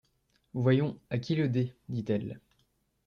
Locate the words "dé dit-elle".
1.47-2.41